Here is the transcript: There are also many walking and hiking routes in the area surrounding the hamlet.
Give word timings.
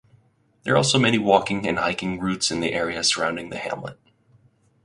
There 0.63 0.73
are 0.73 0.77
also 0.77 0.97
many 0.97 1.19
walking 1.19 1.67
and 1.67 1.77
hiking 1.77 2.19
routes 2.19 2.49
in 2.49 2.59
the 2.59 2.73
area 2.73 3.03
surrounding 3.03 3.49
the 3.51 3.59
hamlet. 3.59 3.99